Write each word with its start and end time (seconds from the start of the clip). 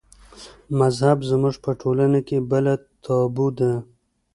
مذهب 0.79 1.17
زموږ 1.31 1.55
په 1.63 1.71
ټولنه 1.81 2.19
کې 2.27 2.37
بله 2.51 2.73
تابو 3.03 3.47
ده. 3.57 3.71